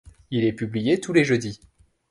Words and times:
Il 0.31 0.45
est 0.45 0.53
publié 0.53 0.99
tous 0.99 1.13
les 1.13 1.23
jeudis. 1.23 1.59